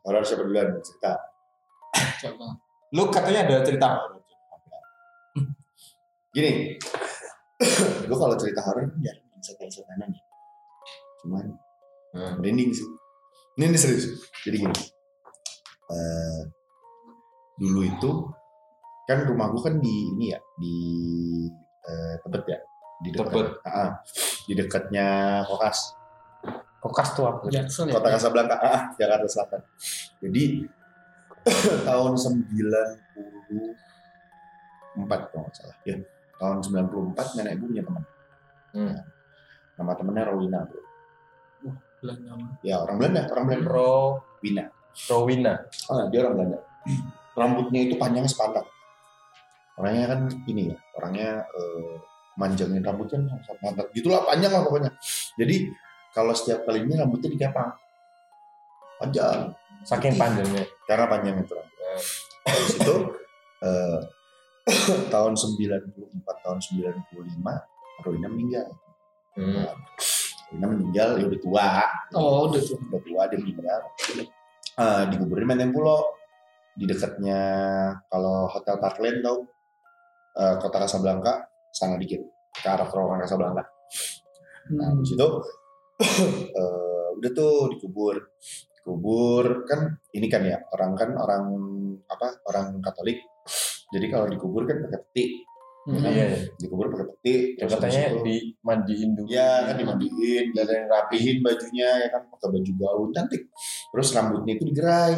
Horor 0.00 0.22
siapa 0.24 0.42
duluan 0.46 0.80
cerita? 0.80 1.12
Coba. 2.24 2.56
Lu 2.90 3.06
katanya 3.12 3.46
ada 3.46 3.56
cerita 3.62 3.86
horor. 3.94 4.18
Gini, 6.30 6.78
gue 8.08 8.16
kalau 8.16 8.38
cerita 8.38 8.62
horor 8.62 8.86
jarang 9.02 9.42
setan-setanan 9.42 10.10
ya. 10.14 10.22
Cuman 11.20 11.46
Hmm. 12.10 12.42
merinding 12.42 12.74
sih. 12.74 12.82
Ini, 13.54 13.70
ini 13.70 13.78
serius. 13.78 14.18
Jadi 14.42 14.66
gini, 14.66 14.82
eh, 15.94 16.42
dulu 17.54 17.86
itu 17.86 18.10
kan 19.06 19.22
rumah 19.22 19.46
gue 19.54 19.62
kan 19.62 19.78
di 19.78 19.94
ini 20.10 20.34
ya 20.34 20.38
di 20.58 20.74
eh, 21.86 22.14
Tebet 22.18 22.44
ya, 22.50 22.58
di 22.98 23.08
dekat, 23.14 23.30
Tebet. 23.30 23.46
Ah, 23.62 23.90
di 24.42 24.52
dekatnya 24.58 25.06
Kokas, 25.46 25.94
Kokas 26.80 27.12
tuh 27.12 27.28
apa? 27.28 27.44
Jaksel 27.52 27.92
ya. 27.92 28.00
Kota 28.00 28.08
Kasablanka, 28.16 28.56
ah, 28.56 28.80
Jakarta 28.96 29.28
Selatan. 29.28 29.60
Jadi 30.24 30.64
tahun 31.88 32.12
94 32.16 32.56
kalau 35.28 35.44
nggak 35.44 35.54
salah, 35.56 35.76
ya 35.84 35.96
tahun 36.40 36.58
94 36.64 37.36
nenek 37.36 37.52
gue 37.60 37.68
punya 37.68 37.84
teman. 37.84 38.02
Hmm. 38.72 38.96
Nama 39.76 39.92
temennya 39.96 40.24
Rowina, 40.32 40.60
bro. 40.64 40.80
Belanda. 42.00 42.32
Ya 42.64 42.80
orang 42.80 42.96
Belanda, 42.96 43.28
orang 43.28 43.44
Belanda. 43.44 43.68
Ro 43.68 43.92
Wina. 44.40 44.64
Rowina. 45.12 45.54
Ah, 45.92 46.08
dia 46.08 46.18
orang 46.24 46.34
Belanda. 46.40 46.58
Rambutnya 47.38 47.80
itu 47.84 47.94
panjangnya 48.00 48.32
sepantat. 48.32 48.64
Orangnya 49.76 50.12
kan 50.12 50.20
ini 50.44 50.72
ya, 50.72 50.76
orangnya 50.96 51.44
eh, 51.44 51.96
manjangin 52.36 52.84
rambutnya 52.84 53.20
sepantat. 53.44 53.88
Gitulah 53.96 54.24
panjang 54.28 54.52
lah 54.52 54.64
pokoknya. 54.64 54.90
Jadi 55.40 55.68
kalau 56.10 56.32
setiap 56.34 56.66
kali 56.66 56.82
ini 56.86 56.94
rambutnya 56.98 57.30
dikepang. 57.30 57.70
Panjang. 59.00 59.54
Saking 59.80 60.12
Putih. 60.14 60.20
panjangnya. 60.20 60.64
Karena 60.84 61.04
panjang 61.08 61.36
itu 61.40 61.52
rambutnya. 61.56 61.90
Habis 62.44 62.74
itu 62.76 62.94
eh, 63.64 63.98
tahun 65.14 65.32
94 65.36 66.44
tahun 66.44 66.58
95 66.58 68.04
Rowina 68.04 68.28
meninggal. 68.28 68.66
Hmm. 69.36 69.66
Rowina 70.52 70.66
meninggal 70.72 71.08
ya 71.20 71.24
udah 71.28 71.40
tua. 71.40 71.68
Oh, 72.16 72.48
udah 72.50 72.60
tuh. 72.60 72.76
udah 72.76 73.00
tua 73.02 73.22
dia 73.30 73.38
meninggal 73.38 73.80
Eh, 74.80 75.02
dikuburin 75.12 75.44
di 75.44 75.48
Menteng 75.50 75.72
Pulo 75.76 76.16
di 76.72 76.88
dekatnya 76.88 77.40
kalau 78.08 78.48
Hotel 78.48 78.80
Parkland 78.80 79.20
tau 79.20 79.44
eh, 80.40 80.54
kota 80.56 80.80
Casablanca 80.80 81.44
sana 81.68 82.00
dikit 82.00 82.22
ke 82.54 82.64
arah 82.64 82.88
terowongan 82.88 83.20
Casablanca 83.20 83.60
nah 84.72 84.88
Hmm. 84.88 85.02
di 85.02 85.12
situ 85.12 85.26
eh, 86.00 87.08
udah 87.20 87.30
tuh 87.30 87.70
dikubur 87.76 88.16
dikubur 88.80 89.68
kan 89.68 90.00
ini 90.16 90.26
kan 90.26 90.42
ya 90.42 90.56
orang 90.72 90.96
kan 90.96 91.10
orang 91.14 91.44
apa 92.08 92.40
orang 92.48 92.80
Katolik 92.80 93.20
jadi 93.90 94.06
kalau 94.08 94.26
dikubur 94.26 94.64
kan 94.64 94.80
pakai 94.82 95.00
peti 95.06 95.26
Hmm. 95.80 95.96
Iya, 95.96 96.12
iya. 96.12 96.44
dikubur 96.60 96.92
pakai 96.92 97.06
peti 97.08 97.34
Ya, 97.56 97.64
terus 97.64 97.80
katanya 97.80 98.12
itu- 98.12 98.20
dimandiin 98.20 99.10
dulu. 99.16 99.32
Ya 99.32 99.64
kan 99.64 99.80
dimandiin, 99.80 100.52
dan 100.52 100.68
yang 100.68 100.84
rapihin 100.92 101.40
bajunya 101.40 101.88
ya 102.04 102.08
kan 102.12 102.28
pakai 102.28 102.52
baju 102.52 102.72
gaun 102.76 103.08
cantik. 103.16 103.48
Terus 103.88 104.08
rambutnya 104.12 104.60
itu 104.60 104.68
digerai. 104.68 105.16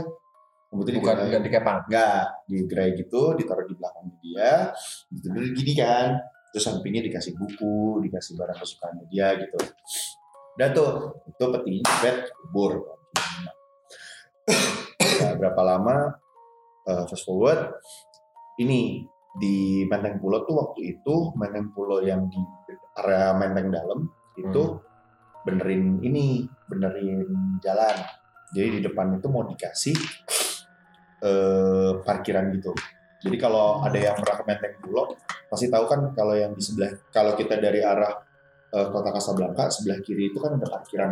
Rambutnya 0.70 0.92
Bukan 1.02 1.02
digerai. 1.02 1.27
bukan 1.27 1.41
dikepang. 1.42 1.78
Enggak, 1.91 2.24
digerai 2.46 2.91
gitu, 2.94 3.22
ditaruh 3.34 3.67
di 3.67 3.74
belakang 3.74 4.06
dia. 4.22 4.70
Ditidur 5.11 5.44
gini 5.50 5.72
kan. 5.74 6.08
Terus 6.55 6.62
sampingnya 6.62 7.02
dikasih 7.11 7.34
buku, 7.34 7.77
dikasih 8.06 8.33
barang 8.39 8.58
kesukaannya 8.62 9.05
dia 9.11 9.34
gitu. 9.42 9.58
Udah 10.53 10.69
tuh, 10.77 10.92
itu 11.33 11.45
peti 11.48 11.75
bed 11.81 12.17
kubur. 12.28 12.72
Nah, 15.22 15.33
berapa 15.39 15.62
lama 15.64 15.97
eh, 16.89 17.05
fast 17.08 17.25
forward 17.25 17.78
ini 18.61 19.06
di 19.33 19.86
Menteng 19.89 20.20
Pulo 20.20 20.45
tuh 20.45 20.61
waktu 20.61 20.98
itu 20.98 21.33
Menteng 21.41 21.73
Pulo 21.73 22.05
yang 22.05 22.29
di 22.29 22.36
area 23.01 23.33
Menteng 23.33 23.73
Dalam 23.73 24.05
itu 24.36 24.62
benerin 25.48 26.05
ini 26.05 26.45
benerin 26.68 27.24
jalan. 27.64 27.96
Jadi 28.52 28.68
di 28.77 28.80
depan 28.85 29.17
itu 29.17 29.27
mau 29.33 29.48
dikasih 29.48 29.96
eh, 31.24 31.91
parkiran 32.05 32.52
gitu. 32.52 32.77
Jadi 33.23 33.36
kalau 33.39 33.80
ada 33.80 33.96
yang 33.96 34.18
pernah 34.20 34.36
ke 34.36 34.45
Menteng 34.45 34.74
Pulo 34.85 35.17
pasti 35.48 35.73
tahu 35.73 35.85
kan 35.89 36.12
kalau 36.12 36.36
yang 36.36 36.52
di 36.52 36.61
sebelah 36.61 36.92
kalau 37.08 37.33
kita 37.39 37.57
dari 37.57 37.80
arah 37.80 38.31
eh, 38.72 38.86
kota 38.88 39.10
Kasablanka 39.12 39.68
sebelah 39.68 40.00
kiri 40.00 40.33
itu 40.33 40.38
kan 40.40 40.56
ada 40.56 40.66
parkiran. 40.66 41.10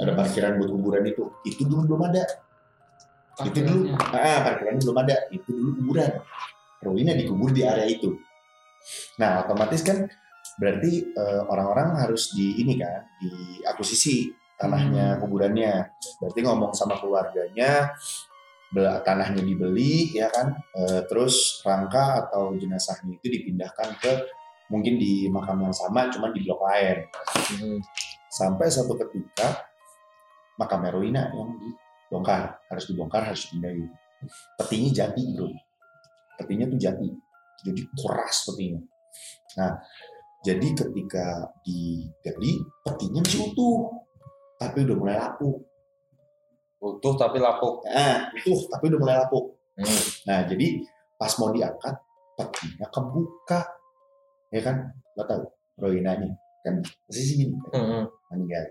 Ada 0.00 0.12
parkiran 0.16 0.56
buat 0.60 0.70
kuburan 0.72 1.04
itu. 1.04 1.24
Itu 1.44 1.68
dulu 1.68 1.94
belum 1.94 2.02
ada. 2.08 2.24
Itu 3.44 3.58
dulu 3.64 3.80
ah 3.96 4.38
parkirannya 4.44 4.80
belum 4.84 4.98
ada. 5.00 5.16
Itu 5.32 5.50
dulu 5.52 5.70
kuburan. 5.82 6.12
Rowina 6.78 7.12
dikubur 7.16 7.50
di 7.50 7.66
area 7.66 7.88
itu. 7.88 8.14
Nah 9.18 9.44
otomatis 9.44 9.82
kan 9.82 10.06
berarti 10.58 11.12
eh, 11.12 11.42
orang-orang 11.48 12.00
harus 12.02 12.32
di 12.32 12.62
ini 12.62 12.78
kan 12.78 13.04
diakuisisi 13.20 14.32
tanahnya 14.58 15.18
kuburannya. 15.22 15.88
Berarti 16.22 16.40
ngomong 16.42 16.72
sama 16.74 16.98
keluarganya 16.98 17.94
tanahnya 18.76 19.40
dibeli 19.40 20.12
ya 20.12 20.28
kan? 20.28 20.52
Eh, 20.76 21.00
terus 21.08 21.64
rangka 21.64 22.26
atau 22.26 22.52
jenazahnya 22.56 23.16
itu 23.16 23.26
dipindahkan 23.28 23.88
ke 24.00 24.12
mungkin 24.68 25.00
di 25.00 25.26
makam 25.32 25.64
yang 25.64 25.74
sama 25.74 26.08
cuma 26.12 26.30
di 26.32 26.44
blok 26.44 26.60
lain. 26.64 26.98
Hmm. 27.58 27.80
sampai 28.28 28.68
satu 28.68 28.92
ketika 28.92 29.56
makam 30.60 30.84
Rowina 30.84 31.32
yang 31.32 31.56
dibongkar. 31.56 32.60
Harus 32.68 32.84
dibongkar 32.92 33.24
harus 33.24 33.48
dipindahin. 33.48 33.88
Petinya 34.60 34.90
jati 34.92 35.22
bro. 35.32 35.48
Petinya 36.36 36.68
tuh 36.68 36.76
jati. 36.76 37.08
Jadi 37.64 37.82
keras 37.96 38.36
petinya. 38.52 38.80
Nah 39.56 39.72
jadi 40.44 40.68
ketika 40.76 41.48
digali 41.64 42.60
petinya 42.84 43.24
masih 43.24 43.48
utuh. 43.48 43.96
Tapi 44.60 44.84
udah 44.84 44.96
mulai 44.98 45.16
lapuk. 45.16 45.56
Utuh 46.78 47.14
tapi 47.16 47.40
lapuk. 47.40 47.80
nah 47.88 48.28
utuh 48.34 48.60
tapi 48.68 48.84
udah 48.92 49.00
mulai 49.00 49.16
lapuk. 49.24 49.56
Hmm. 49.78 50.02
nah 50.26 50.42
jadi 50.42 50.82
pas 51.14 51.30
mau 51.38 51.54
diangkat 51.54 51.94
petinya 52.34 52.86
kebuka 52.90 53.77
ya 54.54 54.60
kan? 54.64 54.76
Lo 55.16 55.24
tahu. 55.24 55.44
Rowinanya 55.78 56.30
kan 56.66 56.82
posisi 57.06 57.46
gini. 57.46 57.54
Hmm. 57.70 58.10
meninggal. 58.34 58.64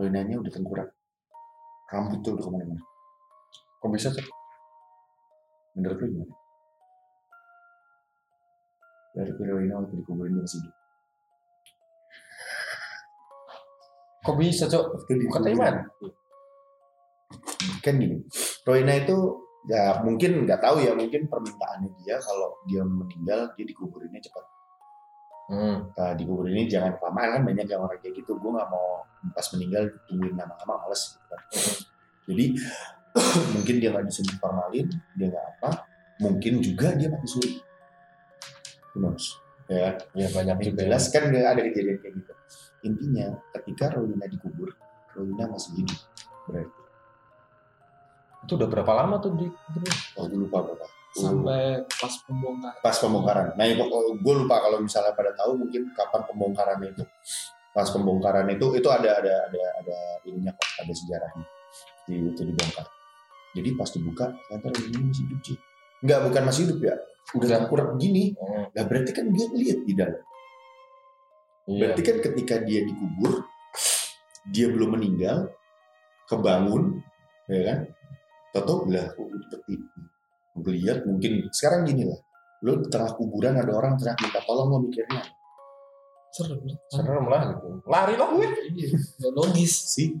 Rowinanya 0.00 0.34
udah 0.40 0.52
tengkurap. 0.52 0.88
Rambutnya 1.88 2.30
udah 2.36 2.44
ke 2.44 2.50
mana-mana. 2.52 2.82
Kok 3.78 3.90
bisa 3.94 4.10
tuh? 4.12 4.26
menurut 5.78 5.98
lu 6.02 6.06
gimana? 6.10 6.34
Dari 9.14 9.30
Rowina 9.30 9.78
waktu 9.78 9.94
dikuburin 10.02 10.34
dia 10.34 10.42
masih 10.42 10.58
hidup. 10.58 10.74
Kok 14.26 14.36
bisa, 14.42 14.64
Cok? 14.66 14.84
waktu 14.90 15.12
dikuburin 15.22 15.38
Katanya 15.38 15.58
mana? 15.62 15.82
kan 17.78 17.94
gini. 17.94 18.18
Rowina 18.66 18.92
itu 18.98 19.16
ya 19.70 20.02
mungkin 20.02 20.48
nggak 20.48 20.60
tahu 20.64 20.82
ya 20.82 20.92
mungkin 20.98 21.30
permintaannya 21.30 21.90
dia 22.02 22.16
kalau 22.18 22.56
dia 22.66 22.82
meninggal 22.82 23.52
dia 23.54 23.64
dikuburinnya 23.68 24.18
cepat 24.22 24.44
Hmm. 25.48 25.88
nah, 25.96 26.12
dikuburinnya 26.12 26.68
jangan 26.68 26.92
kelamaan 27.00 27.40
kan 27.40 27.42
banyak 27.48 27.66
yang 27.66 27.80
orang 27.80 27.96
kayak 28.04 28.20
gitu 28.20 28.36
gue 28.36 28.50
nggak 28.52 28.68
mau 28.68 29.00
pas 29.32 29.46
meninggal 29.56 29.88
tungguin 30.04 30.36
lama-lama 30.36 30.84
males 30.84 31.16
gitu 31.16 31.24
kan 31.24 31.40
jadi 32.28 32.44
mungkin 33.56 33.74
dia 33.80 33.88
nggak 33.96 34.04
disuntik 34.12 34.36
formalin 34.36 34.86
dia 35.16 35.26
nggak 35.32 35.46
apa 35.56 35.88
mungkin 36.20 36.60
juga 36.60 36.92
dia 36.92 37.08
mati 37.08 37.24
suri 37.24 37.52
Who 38.92 39.00
knows? 39.04 39.40
ya 39.68 39.96
Ya 40.16 40.28
banyak 40.32 40.56
yang 40.60 40.68
juga. 40.76 40.80
jelas 40.84 41.04
kan 41.08 41.28
ada 41.32 41.60
kejadian 41.60 41.96
kayak 42.00 42.14
gitu 42.20 42.32
intinya 42.84 43.26
ketika 43.56 43.96
Rowina 43.96 44.28
dikubur 44.28 44.68
Rowina 45.16 45.48
masih 45.48 45.80
hidup 45.80 45.98
berarti 46.44 46.77
Itu 48.48 48.56
udah 48.56 48.68
berapa 48.72 48.92
lama 48.96 49.20
tuh 49.20 49.36
di 49.36 49.44
oh 50.16 50.24
gue 50.24 50.38
lupa 50.40 50.64
berapa 50.64 50.88
sampai 51.12 51.84
pas 51.84 52.14
pembongkar. 52.24 52.72
pas 52.80 52.96
pembongkaran. 52.96 53.46
Nah, 53.60 53.64
gue 54.16 54.34
lupa 54.40 54.56
kalau 54.64 54.80
misalnya 54.80 55.12
pada 55.12 55.36
tahu 55.36 55.60
mungkin 55.60 55.92
kapan 55.92 56.24
pembongkaran 56.24 56.80
itu. 56.80 57.04
Pas 57.76 57.84
pembongkaran 57.92 58.48
itu 58.48 58.72
itu 58.72 58.88
ada 58.88 59.20
ada 59.20 59.34
ada 59.52 59.62
ada 59.84 59.98
ininya 60.24 60.56
kok, 60.56 60.68
ada 60.80 60.92
sejarahnya. 60.96 61.44
Di, 62.08 62.14
itu 62.16 62.42
dibongkar. 62.48 62.88
Jadi 63.52 63.68
pas 63.76 63.88
dibuka 63.92 64.26
ternyata 64.48 64.68
ini 64.80 65.02
masih 65.12 65.24
hidup 65.28 65.40
sih. 65.44 65.58
Enggak, 66.00 66.18
bukan 66.30 66.42
masih 66.48 66.62
hidup 66.64 66.78
ya. 66.80 66.94
Udah 67.36 67.68
kurang 67.68 67.90
gini. 68.00 68.32
Hmm. 68.32 68.72
Lah 68.72 68.84
berarti 68.88 69.10
kan 69.12 69.28
dia 69.28 69.46
lihat 69.52 69.78
di 69.84 69.92
dalam. 69.92 70.22
Iya. 71.68 71.80
Berarti 71.84 72.00
kan 72.00 72.16
ketika 72.24 72.54
dia 72.64 72.80
dikubur, 72.80 73.44
dia 74.48 74.66
belum 74.72 74.96
meninggal, 74.96 75.52
kebangun, 76.24 77.04
ya 77.44 77.60
kan? 77.68 77.78
Toto 78.58 78.90
lah, 78.90 79.06
kok 79.14 79.22
udah 79.22 79.48
peti. 79.54 79.74
Ngeliat 80.58 81.06
mungkin 81.06 81.46
sekarang 81.54 81.86
gini 81.86 82.02
lah, 82.10 82.18
lo 82.66 82.82
di 82.82 82.86
tengah 82.90 83.14
kuburan 83.14 83.54
ada 83.54 83.70
orang 83.70 83.94
teriak 83.94 84.18
minta 84.18 84.42
tolong 84.42 84.68
lo 84.74 84.78
mikirnya 84.82 85.22
Serem. 86.28 86.60
Serem 86.92 87.24
lah 87.24 87.56
gitu. 87.56 87.66
Lari 87.88 88.14
lah 88.18 88.28
gue. 88.36 88.46
Iya, 88.76 88.88
nggak 88.94 89.32
logis. 89.32 89.74
sih. 89.96 90.12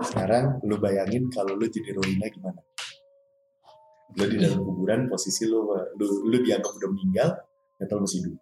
sekarang 0.00 0.64
lu 0.64 0.80
bayangin 0.80 1.28
kalau 1.28 1.52
lu 1.52 1.68
jadi 1.68 1.92
Rohina 1.92 2.26
gimana 2.32 2.60
lu 4.16 4.24
di 4.26 4.36
dalam 4.40 4.64
kuburan 4.64 5.06
posisi 5.06 5.46
lu 5.46 5.70
lu, 5.70 6.06
lu 6.26 6.36
dianggap 6.40 6.72
udah 6.72 6.90
meninggal 6.90 7.28
atau 7.78 7.96
masih 8.00 8.26
hidup 8.26 8.40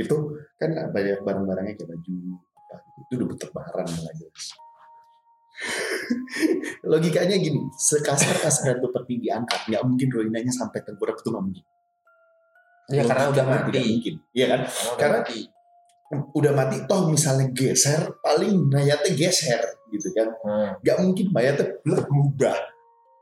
itu 0.00 0.16
kan 0.58 0.70
banyak 0.90 1.20
barang-barangnya 1.22 1.74
kayak 1.78 1.88
baju 1.94 2.14
apa 2.72 2.88
itu 3.06 3.12
udah 3.20 3.26
berterbaran 3.28 3.86
nggak 3.86 4.14
jelas 4.18 4.46
logikanya 6.92 7.36
gini 7.38 7.60
sekasar 7.74 8.36
kasar 8.40 8.78
itu 8.78 8.88
peti 8.90 9.14
diangkat. 9.22 9.60
Nggak 9.70 9.82
mungkin 9.86 10.08
Rohinanya 10.10 10.52
sampai 10.52 10.82
tengkurap 10.82 11.20
itu 11.20 11.28
nggak 11.30 11.44
mungkin. 11.44 11.64
Iya 12.90 13.02
karena 13.06 13.24
udah 13.30 13.44
Logikanya 13.44 13.62
tidak 13.62 13.82
mati. 13.82 13.90
mungkin. 13.94 14.14
Iya 14.34 14.46
kan? 14.46 14.60
Karena 14.60 14.82
udah 14.82 14.98
Karena- 14.98 15.22
mati. 15.22 15.40
udah 16.12 16.52
mati 16.52 16.76
toh 16.84 17.08
misalnya 17.08 17.46
geser 17.56 18.00
paling 18.20 18.68
mayatnya 18.68 19.12
geser 19.16 19.62
gitu 19.88 20.08
kan. 20.12 20.28
Hmm. 20.44 20.70
nggak 20.84 20.96
mungkin 21.00 21.26
mayatnya 21.32 21.66
berubah. 21.80 22.58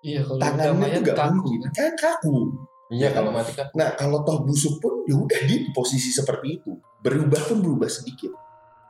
Iya 0.02 0.24
kalau 0.26 0.40
tangannya 0.42 0.86
tuh 0.98 1.02
nggak 1.06 1.16
kaku. 1.18 1.34
mungkin. 1.38 1.58
Kan. 1.70 1.72
kan 1.76 1.92
kaku. 1.94 2.36
Iya 2.90 3.08
kalau 3.14 3.30
mati 3.30 3.52
kan. 3.54 3.70
nah 3.78 3.94
kalau 3.94 4.26
toh 4.26 4.42
busuk 4.42 4.82
pun 4.82 5.06
ya 5.06 5.14
udah 5.14 5.40
di 5.46 5.70
posisi 5.70 6.10
seperti 6.10 6.58
itu. 6.58 6.74
Berubah 6.98 7.38
pun 7.46 7.62
berubah 7.62 7.86
sedikit 7.86 8.34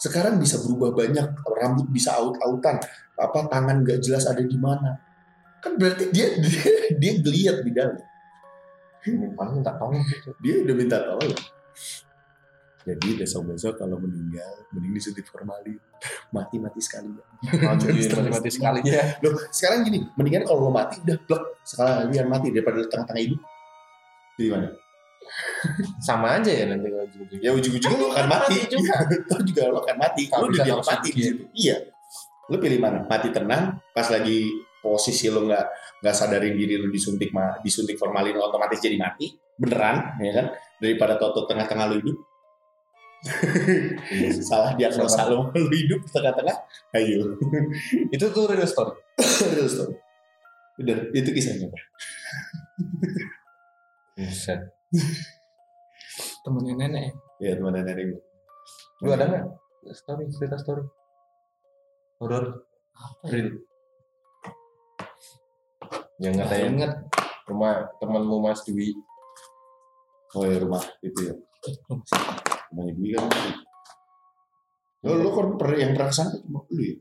sekarang 0.01 0.41
bisa 0.41 0.57
berubah 0.65 0.97
banyak 0.97 1.37
rambut 1.45 1.87
bisa 1.93 2.17
aut-autan 2.17 2.81
apa 3.21 3.39
tangan 3.53 3.85
nggak 3.85 4.01
jelas 4.01 4.25
ada 4.25 4.41
di 4.41 4.57
mana 4.57 4.97
kan 5.61 5.77
berarti 5.77 6.09
dia 6.09 6.33
dia, 6.43 6.65
dia 6.97 7.13
geliat 7.21 7.61
di 7.61 7.71
dalam 7.77 8.01
paling 9.37 9.61
minta 9.61 9.77
tolong 9.77 10.01
gitu. 10.09 10.33
dia 10.41 10.55
udah 10.65 10.75
minta 10.77 10.97
tolong 11.05 11.37
jadi 12.81 13.09
besok-besok 13.13 13.77
kalau 13.77 14.01
meninggal 14.01 14.65
mending 14.73 14.97
disuntik 14.97 15.29
formalin 15.29 15.77
mati 16.37 16.57
mati 16.57 16.81
sekali 16.81 17.13
Anjir, 17.61 17.93
mati-mati 17.93 18.51
sekali 18.53 18.81
ya. 18.85 19.21
Loh, 19.25 19.33
sekarang 19.49 19.85
gini, 19.89 20.05
mendingan 20.13 20.45
kalau 20.45 20.69
lo 20.69 20.71
mati 20.73 21.01
udah 21.01 21.17
plek 21.25 21.65
sekalian 21.65 22.29
mati 22.29 22.53
daripada 22.53 22.85
tengah-tengah 22.85 23.23
hidup. 23.25 23.41
Jadi 24.37 24.49
mana? 24.53 24.69
Sama 26.03 26.41
aja 26.41 26.51
ya 26.51 26.65
nanti 26.71 26.89
kalau 26.91 27.07
gitu. 27.07 27.35
Ya 27.39 27.51
ujung-ujungnya 27.55 27.99
lo 28.01 28.09
akan 28.11 28.27
mati 28.27 28.57
Mati 28.61 28.73
juga. 28.73 28.95
Toh 29.31 29.41
juga 29.45 29.63
lo 29.71 29.79
akan 29.85 29.97
mati. 29.97 30.23
Kalau 30.27 30.47
Lo 30.47 30.47
udah 30.51 30.59
dianggap 30.65 30.79
langsung 30.83 30.95
mati 30.99 31.09
di 31.13 31.23
situ. 31.23 31.43
Iya. 31.55 31.77
Lo 32.51 32.57
pilih 32.59 32.79
mana? 32.83 32.99
Mati 33.07 33.29
tenang, 33.31 33.79
pas 33.95 34.07
lagi 34.11 34.49
posisi 34.81 35.29
lo 35.29 35.45
nggak 35.45 35.65
nggak 36.01 36.15
sadarin 36.17 36.57
diri 36.57 36.81
lo 36.81 36.89
disuntik 36.89 37.31
ma- 37.37 37.61
disuntik 37.61 38.01
formalin 38.01 38.33
otomatis 38.41 38.81
jadi 38.81 38.97
mati 38.97 39.29
beneran 39.61 40.17
ya 40.25 40.33
kan 40.33 40.47
daripada 40.81 41.21
toto 41.21 41.45
tengah-tengah 41.45 41.85
lo 41.93 41.95
hidup 42.01 42.17
salah 44.41 44.73
diagnosa 44.81 45.29
lo 45.29 45.53
lo 45.53 45.69
hidup 45.69 46.01
tengah-tengah 46.09 46.57
ayo 46.97 47.37
Itu 48.17 48.33
tuh 48.33 48.49
real 48.49 48.65
story. 48.65 48.97
Real 49.53 49.69
story. 49.69 49.95
Bener, 50.81 51.13
itu 51.13 51.29
kisahnya. 51.37 51.69
Buset. 54.17 54.80
Temennya 56.43 56.75
nenek. 56.77 57.15
Ya 57.39 57.55
teman 57.55 57.73
nenek 57.73 57.95
gue. 58.11 58.21
Lu 59.01 59.09
ada 59.11 59.25
nggak 59.25 59.45
story 59.91 60.25
cerita 60.29 60.57
story? 60.57 60.85
Horor 62.19 62.65
Apa 62.93 63.25
ya? 63.27 63.33
real. 63.33 63.49
Yang 66.21 66.33
Nggak 66.37 66.47
ngatain 66.47 66.73
inget. 66.75 66.93
rumah 67.47 67.73
temanmu 67.97 68.37
Mas 68.39 68.61
Dwi. 68.63 68.93
Oh 70.33 70.45
ya 70.45 70.61
rumah 70.61 70.83
itu 71.01 71.21
ya. 71.27 71.35
Eh. 71.67 71.75
Rumahnya 72.71 72.93
Dwi 72.95 73.09
kan. 73.17 73.29
Lo, 75.01 75.13
lo 75.17 75.29
kan 75.33 75.47
pernah 75.57 75.77
yang 75.79 75.93
pernah 75.95 76.09
ke 76.09 76.15
sana 76.15 76.31
cuma 76.37 76.61
lu 76.69 76.83
ya? 76.83 76.95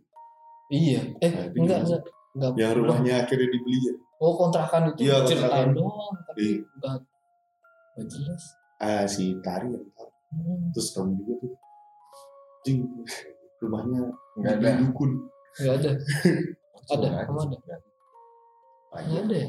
Iya. 0.69 0.99
Eh 1.19 1.29
Nah, 1.29 1.45
enggak 1.51 1.79
enggak. 1.83 2.01
Enggak. 2.31 2.51
Yang 2.55 2.71
rumahnya 2.79 3.13
akhirnya 3.19 3.47
dibeli 3.49 3.77
ya? 3.81 3.93
Oh 4.19 4.33
kontrakan 4.35 4.81
itu 4.89 4.99
Iya, 5.03 5.15
ceritain 5.25 5.67
kontrakan. 5.67 5.69
doang 5.75 6.15
tapi 6.23 6.39
Iya. 6.39 6.57
enggak 6.79 6.95
jelas. 8.07 8.43
Ah 8.77 9.03
si 9.03 9.35
Tari 9.43 9.67
yang 9.67 9.83
tahu. 9.91 10.09
Hmm, 10.29 10.69
Terus 10.71 10.87
kamu 10.93 11.11
juga 11.17 11.33
tuh. 11.41 11.53
Cing, 12.61 12.79
rumahnya 13.59 14.01
Enggak 14.37 14.53
ada. 14.61 14.69
dukun. 14.79 15.11
Enggak 15.57 15.75
ada. 15.81 15.91
Ada, 16.89 17.07
Nggak 17.07 17.23
kamu 17.25 17.39
ada? 17.39 17.57
Nggak 17.57 17.59
Enggak 17.59 17.81
Banyak. 18.89 19.21
ada 19.21 19.35
ya? 19.35 19.47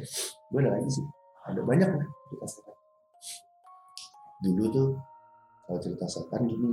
Gue 0.51 0.61
ada 0.61 0.71
lagi 0.73 0.89
sih. 0.91 1.07
Ada 1.41 1.61
banyak 1.63 1.89
lah 1.91 2.07
cerita 2.27 2.47
setan. 2.47 2.77
Dulu 4.41 4.65
tuh 4.69 4.89
kalau 5.65 5.79
cerita 5.79 6.07
setan 6.07 6.41
gini. 6.45 6.71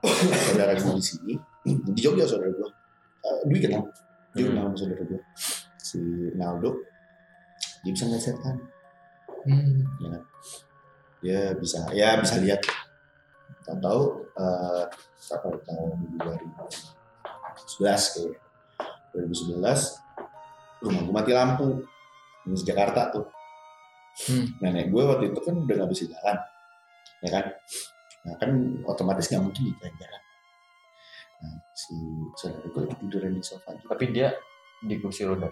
saudara 0.48 0.72
gue 0.72 0.92
di 0.96 1.04
sini, 1.04 1.34
di 1.94 2.00
Jogja 2.00 2.24
saudara 2.24 2.48
gue. 2.50 2.68
Uh, 3.20 3.40
Dwi 3.46 3.58
kenal. 3.60 3.84
Dia 4.32 4.42
Hmm. 4.42 4.48
kenal 4.54 4.64
sama 4.70 4.76
saudara 4.76 5.02
gue. 5.04 5.20
Si 5.76 5.98
Naldo. 6.34 6.70
Dia 7.82 7.90
bisa 7.92 8.04
ngeliat 8.06 8.22
setan. 8.22 8.56
Hmm. 9.46 9.84
ya. 10.00 10.16
Dia 11.20 11.40
bisa. 11.56 11.78
Ya 11.92 12.16
bisa 12.20 12.40
lihat. 12.40 12.60
Tahu-tahu 13.64 14.02
eh 14.40 14.84
apa 15.30 15.46
tahun 15.62 16.18
2011 16.18 18.14
kayak 18.16 18.34
2011 19.14 20.82
rumah 20.82 21.00
gue 21.04 21.14
mati 21.14 21.32
lampu. 21.36 21.68
Di 22.48 22.56
Jakarta 22.64 23.12
tuh. 23.12 23.26
Hmm. 24.26 24.42
nenek 24.58 24.90
gue 24.90 25.02
waktu 25.06 25.30
itu 25.30 25.38
kan 25.38 25.54
udah 25.54 25.74
nggak 25.80 25.90
bisa 25.94 26.04
jalan 26.10 26.36
ya 27.22 27.30
kan? 27.30 27.44
Nah 28.26 28.34
kan 28.36 28.50
otomatis 28.84 29.30
nggak 29.30 29.44
mungkin 29.44 29.70
di 29.70 29.72
jalan. 29.78 30.22
Nah 31.40 31.54
si 31.72 31.94
saudara 32.36 32.66
gue 32.68 32.80
lagi 32.84 32.96
tiduran 33.06 33.32
di 33.38 33.42
sofa. 33.44 33.70
Gitu 33.76 33.86
Tapi 33.86 34.04
dia 34.12 34.34
di 34.80 34.96
kursi 34.98 35.22
roda. 35.24 35.48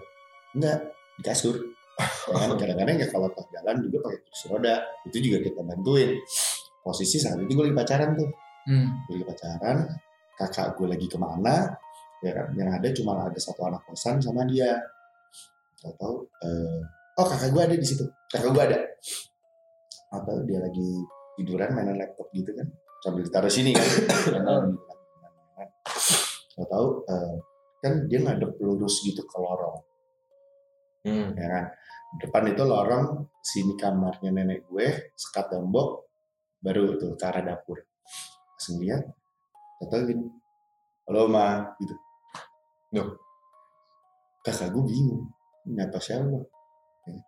enggak 0.57 0.91
di 1.17 1.21
kasur. 1.23 1.55
ya 1.55 1.78
kan 2.31 2.55
kadang-kadang 2.55 2.97
ya 2.97 3.07
kalau 3.11 3.27
pas 3.31 3.45
jalan 3.51 3.75
juga 3.83 3.97
pakai 4.07 4.19
kursi 4.23 4.45
roda 4.47 4.75
itu 5.07 5.17
juga 5.19 5.37
kita 5.43 5.61
bantuin. 5.63 6.11
Posisi 6.79 7.17
saat 7.19 7.37
itu 7.43 7.51
gue 7.51 7.65
lagi 7.69 7.75
pacaran 7.75 8.15
tuh. 8.15 8.29
Hmm. 8.69 8.87
gue 9.07 9.13
lagi 9.17 9.25
pacaran 9.33 9.77
kakak 10.37 10.77
gue 10.77 10.87
lagi 10.87 11.07
ke 11.11 11.17
mana 11.19 11.75
ya 12.23 12.31
kan? 12.31 12.47
Yang 12.55 12.69
ada 12.79 12.87
cuma 12.95 13.11
ada 13.27 13.39
satu 13.39 13.61
anak 13.67 13.83
kosan 13.83 14.23
sama 14.23 14.47
dia. 14.47 14.79
Tahu 15.83 16.15
eh, 16.43 16.79
oh 17.19 17.25
kakak 17.27 17.49
gue 17.51 17.61
ada 17.67 17.75
di 17.75 17.87
situ. 17.87 18.07
Kakak 18.31 18.51
gue 18.55 18.63
ada. 18.63 18.79
Atau 20.15 20.47
dia 20.47 20.63
lagi 20.63 20.89
tiduran 21.35 21.75
mainan 21.75 21.99
laptop 21.99 22.31
gitu 22.31 22.55
kan. 22.55 22.67
Sambil 23.03 23.27
ditaruh 23.27 23.51
sini 23.51 23.75
kan. 23.75 23.87
tahu 26.55 26.65
tahu 26.67 26.87
eh, 27.07 27.35
kan 27.79 27.93
dia 28.07 28.19
ngadep 28.19 28.59
lurus 28.59 29.03
gitu 29.03 29.23
ke 29.23 29.37
lorong 29.39 29.68
Hmm. 31.09 31.33
ya 31.33 31.47
kan? 31.49 31.65
Depan 32.21 32.43
itu 32.49 32.63
lorong 32.65 33.05
sini 33.41 33.73
kamarnya 33.77 34.29
nenek 34.33 34.65
gue 34.69 35.13
sekat 35.13 35.53
tembok 35.53 36.09
baru 36.61 36.97
tuh 36.97 37.13
ke 37.17 37.25
arah 37.25 37.43
dapur. 37.45 37.77
Langsung 38.55 38.81
lihat 38.81 39.05
tahu 39.79 40.01
gini. 40.05 40.25
Halo 41.09 41.25
ma 41.25 41.65
gitu. 41.81 41.95
Loh. 42.93 43.09
kakak 44.39 44.71
gue 44.71 44.83
bingung 44.87 45.29
ini 45.67 45.83
apa 45.83 45.99
siapa? 45.99 46.39
Ya, 47.05 47.19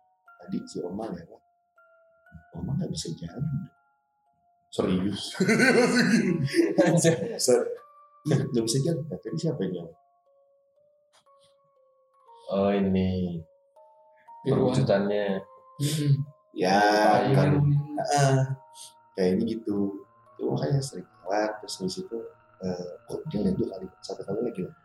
tadi 0.42 0.58
si 0.66 0.80
oma 0.82 1.06
lewat. 1.12 1.42
Oma 2.58 2.72
nggak 2.78 2.90
bisa 2.90 3.12
jalan. 3.18 3.44
Serius? 4.72 5.36
Ser- 7.38 7.68
Iya, 8.22 8.38
nggak 8.38 8.64
bisa 8.64 8.78
jalan. 8.86 9.02
Tadi 9.10 9.36
siapa 9.38 9.60
yang 9.66 9.72
jalan? 9.82 9.96
Oh 12.54 12.70
ini. 12.70 13.42
Perwujudannya. 14.44 15.26
Hmm. 15.82 16.12
ya 16.52 16.78
kan 17.32 17.58
Ah, 18.12 18.44
kayaknya 19.16 19.56
gitu 19.56 19.98
itu 20.36 20.42
makanya 20.46 20.80
sering 20.82 21.06
lewat 21.22 21.58
terus 21.62 21.80
habis 21.80 21.96
itu 22.02 22.18
eh, 22.60 22.90
kok 23.08 23.20
dia 23.30 23.40
lihat 23.46 23.56
dua 23.56 23.68
kali 23.72 23.86
satu 24.02 24.22
kali 24.22 24.40
lagi 24.42 24.60
lewat. 24.66 24.78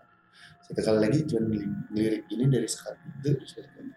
satu 0.64 0.82
kali 0.82 1.00
lagi 1.02 1.20
cuma 1.28 1.42
ngeli- 1.48 1.76
ngelirik 1.92 2.24
gini 2.30 2.46
dari 2.48 2.68
sekali 2.70 2.98
itu 3.20 3.30
terus 3.36 3.52
satu 3.52 3.70
kali 3.74 3.92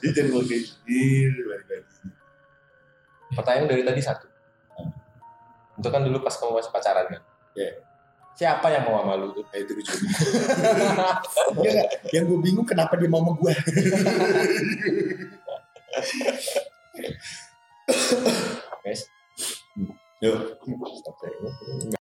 dia 0.00 0.10
jangan 0.12 0.30
mau 0.32 0.42
kayak 0.42 0.62
gini. 0.64 1.42
Pertanyaan 3.36 3.68
dari 3.68 3.82
tadi 3.84 4.00
satu. 4.02 4.26
Itu 5.76 5.88
kan 5.92 6.00
dulu 6.02 6.18
pas 6.24 6.34
kamu 6.34 6.56
masih 6.56 6.72
pacaran 6.72 7.06
kan? 7.12 7.22
Iya 7.52 7.72
siapa 8.36 8.68
yang 8.68 8.84
mau 8.84 9.00
sama 9.00 9.16
lu? 9.16 9.32
Tuh 9.32 9.44
itu 9.56 9.72
juga 9.80 9.96
ya, 11.64 11.84
yang 12.12 12.28
gue 12.28 12.38
bingung 12.38 12.68
kenapa 12.68 12.94
dia 13.00 13.08
mau 13.08 13.24
sama 13.24 13.32
gue 13.40 13.52
guys. 18.86 19.10
Hmm. 19.74 19.92
Yuk. 20.22 20.36